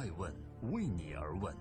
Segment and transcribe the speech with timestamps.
[0.00, 0.32] 爱问
[0.72, 1.52] 为你而问。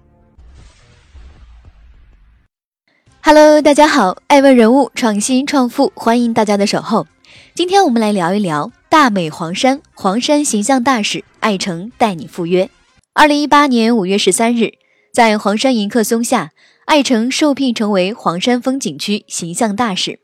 [3.22, 7.06] Hello，大家好，爱问人物创新创富，欢迎大家的守候。
[7.54, 12.70] 今天我们来聊一聊大美黄山，黄山形象大使艾诚带你赴约。
[13.14, 14.76] 二零一八年五月十三日，
[15.14, 16.52] 在黄山迎客松下，
[16.86, 20.22] 艾诚受聘成为黄山风景区形象大使。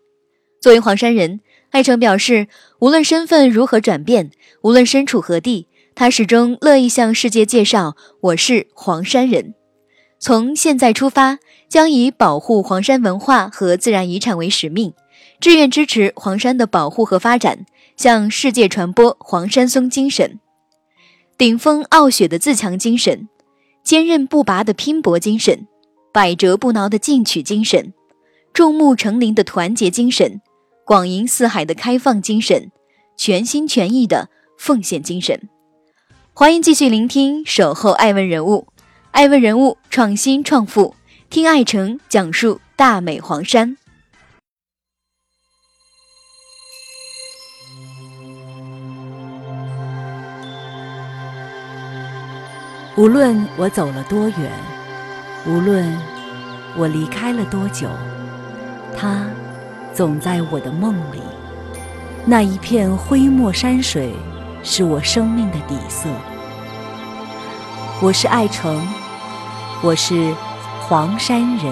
[0.62, 1.42] 作为黄山人，
[1.72, 2.48] 艾诚表示，
[2.80, 9.54] 无论身份如何转变，无论身处何地，他始终乐意向世界介绍我是黄山人。
[10.20, 14.94] 从现在出发，将以保护黄山文化和自然遗产为使命，
[15.40, 20.42] 志愿支持黄山的保护和发展，向世界传播黄山松精神，
[21.38, 23.30] 顶峰傲雪的自强精神，
[23.82, 25.66] 坚韧不拔的拼搏精神，
[26.12, 27.94] 百折不挠的进取精神，
[28.52, 30.42] 众目成林的团结精神。
[30.86, 32.70] 广迎四海的开放精神，
[33.18, 35.50] 全心全意的奉献精神。
[36.38, 38.68] 欢迎继续聆听《守候爱问人物》，
[39.12, 40.94] 爱问人物创新创富，
[41.30, 43.78] 听爱诚讲述大美黄山。
[52.98, 54.52] 无论我走了多远，
[55.48, 55.98] 无论
[56.76, 57.90] 我离开了多久，
[58.94, 59.26] 他。
[59.94, 61.22] 总在我的梦里，
[62.26, 64.12] 那一片灰墨山水，
[64.68, 66.10] 是我生命的底色。
[68.02, 68.82] 我是爱城，
[69.84, 70.34] 我是
[70.82, 71.72] 黄山人。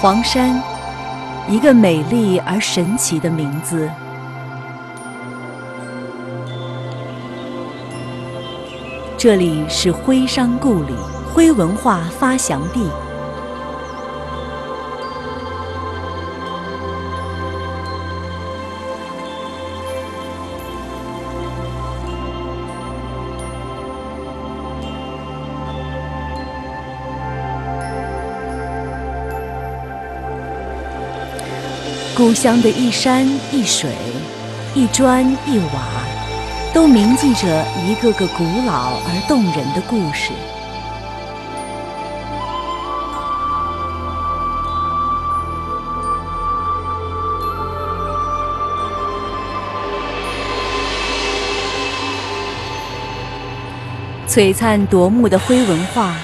[0.00, 0.58] 黄山。
[1.48, 3.90] 一个美丽而神奇的名字。
[9.22, 10.94] 这里是徽商故里，
[11.34, 12.88] 徽文化发祥地。
[32.16, 33.90] 故乡的一山一水，
[34.74, 35.82] 一砖一瓦，
[36.72, 40.32] 都铭记着一个个古老而动人的故事。
[54.28, 56.14] 璀璨夺目的徽文化，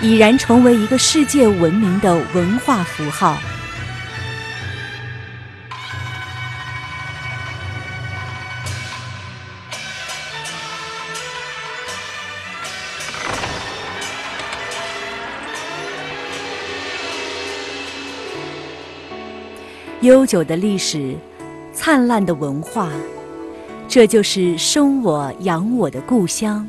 [0.00, 3.36] 已然成为一个世界闻名的文化符号。
[20.02, 21.16] 悠久的历史，
[21.72, 22.88] 灿烂的文化，
[23.88, 26.64] 这就是生我养我的故乡。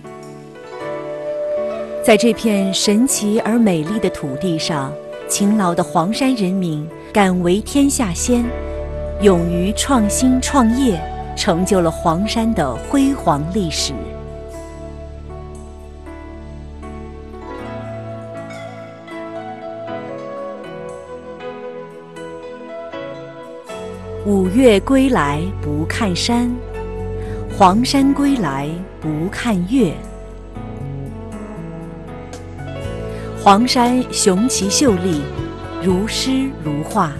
[2.03, 4.91] 在这片神奇而美丽的土地上，
[5.28, 8.44] 勤劳的黄山人民敢为天下先，
[9.22, 11.00] 勇于创新创业，
[11.38, 13.94] 成就了黄山的辉煌历史。
[24.29, 26.56] 五岳归来不看山，
[27.57, 28.69] 黄山归来
[29.01, 29.91] 不看岳。
[33.41, 35.23] 黄山雄奇秀丽，
[35.81, 37.12] 如诗如画。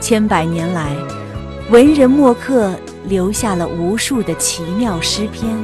[0.00, 0.96] 千百年来，
[1.70, 2.74] 文人墨客
[3.04, 5.54] 留下了无数的奇妙诗篇。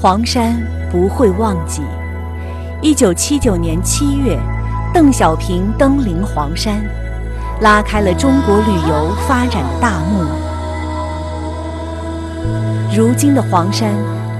[0.00, 0.66] 黄山。
[0.94, 1.82] 不会忘记，
[2.80, 4.38] 一九七九年七月，
[4.92, 6.80] 邓小平登临黄山，
[7.62, 10.24] 拉开了中国旅游发展的大幕。
[12.96, 13.92] 如今的黄山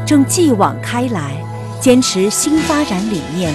[0.06, 1.32] 正继往开来，
[1.80, 3.52] 坚持新发展理念，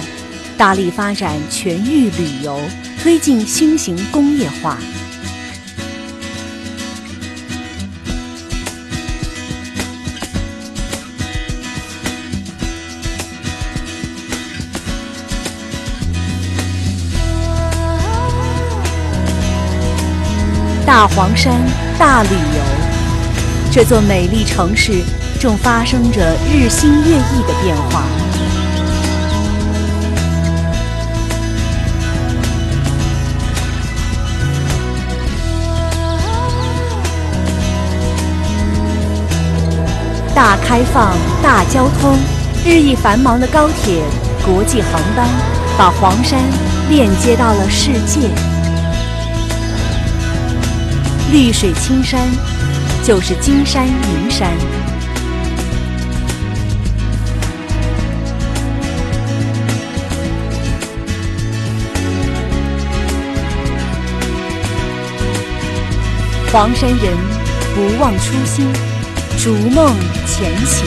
[0.58, 2.60] 大力发展全域旅游，
[3.02, 4.76] 推进新型工业化。
[20.90, 21.54] 大黄山
[22.00, 23.70] 大旅游。
[23.70, 25.04] 这座美丽城市
[25.38, 28.02] 正发生着日新月异的变化。
[40.34, 42.18] 大开放大交通
[42.66, 44.02] 日益繁忙的高铁
[44.44, 45.28] 国际航班
[45.78, 46.40] 把黄山
[46.88, 48.49] 链接到了世界。
[51.32, 52.28] 绿水青山，
[53.04, 54.50] 就是金山银山。
[66.52, 67.16] 黄山人
[67.76, 68.66] 不忘初心，
[69.38, 69.94] 逐梦
[70.26, 70.84] 前行，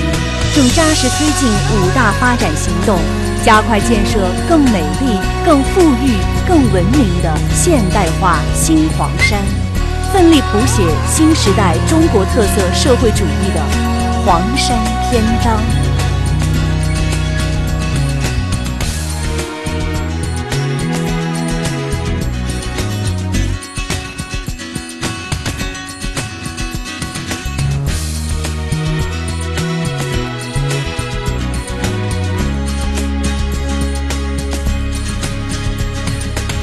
[0.53, 2.99] 正扎实推进五大发展行动，
[3.45, 4.19] 加快建设
[4.49, 9.39] 更美丽、更富裕、更文明的现代化新黄山，
[10.13, 13.59] 奋力谱写新时代中国特色社会主义的
[14.23, 14.77] 黄山
[15.09, 15.59] 篇章。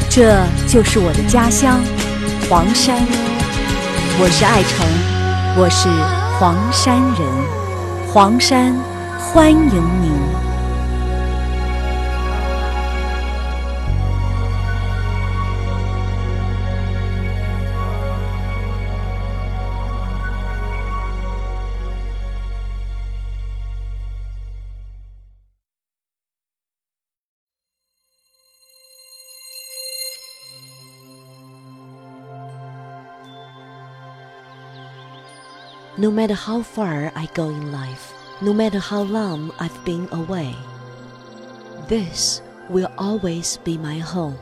[0.08, 1.81] 这就是我的家乡，
[2.49, 3.39] 黄山。
[4.18, 4.86] 我是爱成，
[5.56, 5.88] 我是
[6.38, 7.26] 黄山人，
[8.12, 8.74] 黄山
[9.18, 10.19] 欢迎您。
[36.00, 40.56] No matter how far I go in life, no matter how long I've been away,
[41.88, 44.38] this will always be my home.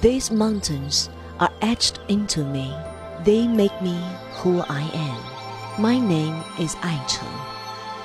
[0.00, 1.08] These mountains
[1.38, 2.74] are etched into me.
[3.22, 3.94] They make me
[4.42, 5.80] who I am.
[5.80, 7.38] My name is Ai Cheng.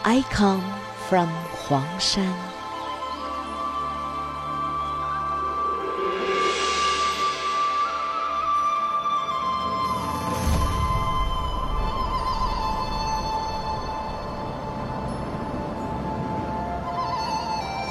[0.05, 0.61] I come
[1.09, 1.29] from
[1.65, 2.46] Huangshan.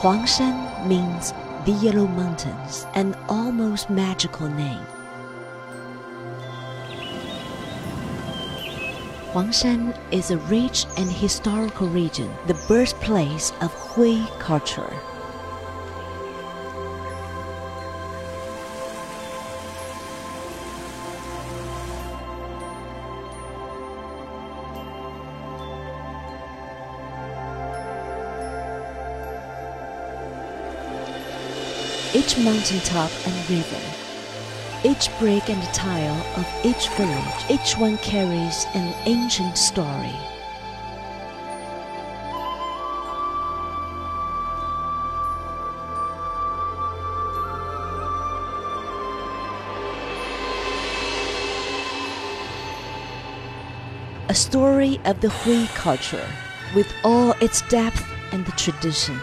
[0.07, 0.55] 黄山
[0.87, 4.87] means the Yellow Mountains, an almost magical name.
[9.33, 14.95] Huangshan is a rich and historical region, the birthplace of Hui culture.
[32.17, 33.77] Each mountaintop and river,
[34.85, 40.17] each brick and tile of each village, each one carries an ancient story.
[54.31, 56.27] A story of the Hui culture,
[56.75, 59.21] with all its depth and tradition.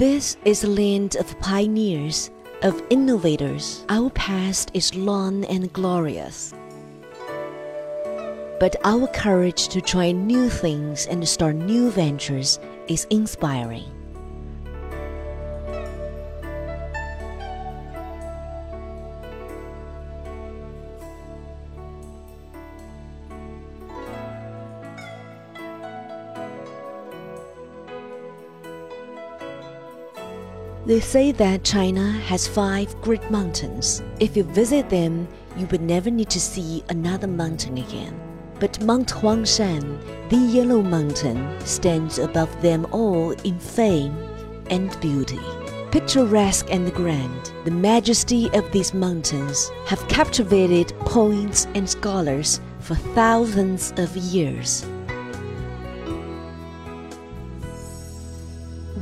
[0.00, 2.30] This is a land of pioneers,
[2.62, 3.84] of innovators.
[3.90, 6.54] Our past is long and glorious.
[8.58, 13.99] But our courage to try new things and start new ventures is inspiring.
[30.90, 34.02] They say that China has five great mountains.
[34.18, 38.20] If you visit them, you would never need to see another mountain again.
[38.58, 44.16] But Mount Huangshan, the Yellow Mountain, stands above them all in fame
[44.68, 45.38] and beauty.
[45.92, 53.92] Picturesque and grand, the majesty of these mountains have captivated poets and scholars for thousands
[53.96, 54.84] of years.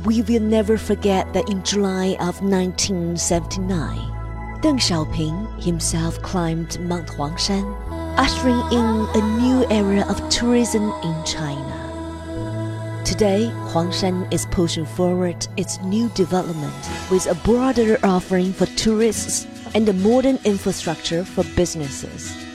[0.05, 3.97] We will never forget that in July of 1979,
[4.61, 7.65] Deng Xiaoping himself climbed Mount Huangshan,
[8.17, 13.01] ushering in a new era of tourism in China.
[13.03, 16.73] Today, Huangshan is pushing forward its new development
[17.11, 22.48] with a broader offering for tourists and a modern infrastructure for businesses.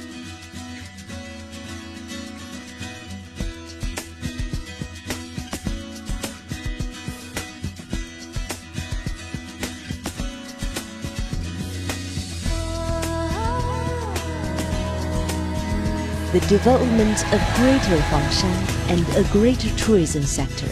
[16.35, 20.67] The development of Greater Huangshan and a greater tourism sector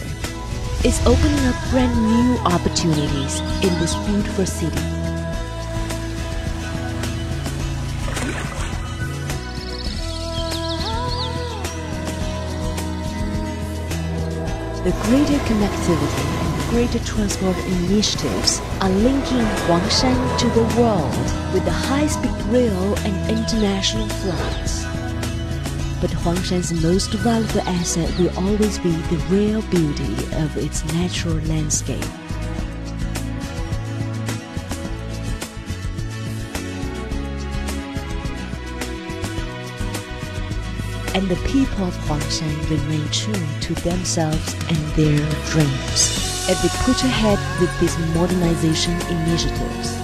[0.83, 4.75] is opening up brand new opportunities in this beautiful city.
[14.83, 21.71] The greater connectivity and greater transport initiatives are linking Huangshan to the world with the
[21.71, 24.82] high-speed rail and international flights.
[26.03, 32.03] But Huangshan's most valuable asset will always be the rare beauty of its natural landscape.
[41.15, 45.17] And the people of Huangshan remain true to themselves and their
[45.51, 46.49] dreams.
[46.49, 49.97] As they push ahead with these modernization initiatives,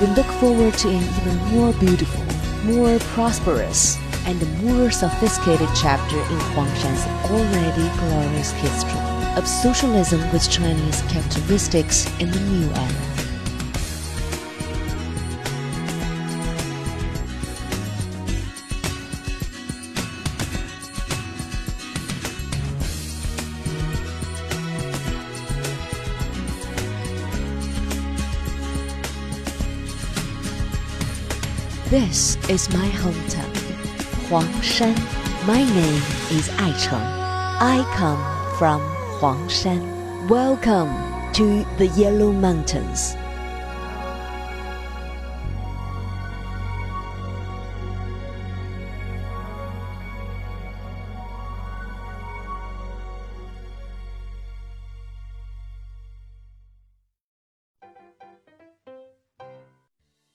[0.00, 2.24] we look forward to an even more beautiful,
[2.62, 9.00] more prosperous, and the more sophisticated chapter in Huangshan's already glorious history
[9.36, 13.20] of socialism with Chinese characteristics in the new era.
[31.90, 33.59] This is my hometown,
[34.30, 34.94] 黄山
[35.44, 37.02] My name is Ai Cheng.
[37.58, 38.22] I come
[38.56, 38.80] from
[39.18, 39.80] 黄山
[40.28, 40.92] Welcome
[41.32, 43.16] to the Yellow Mountains.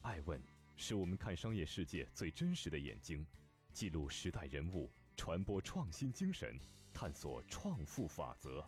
[0.01, 0.41] 爱问
[0.75, 3.25] 是我们看商业世界最真实的眼睛，
[3.75, 6.57] 记录时代人物，传播创新精神，
[6.93, 8.65] 探索创富法则。